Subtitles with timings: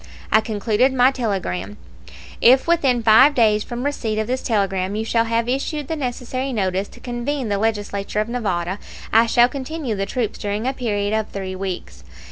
[0.31, 1.77] I concluded my telegram:
[2.41, 6.51] "If within five days from receipt of this telegram you shall have issued the necessary
[6.51, 8.79] notice to convene the Legislature of Nevada,
[9.13, 12.03] I shall continue the troops during a period of three weeks.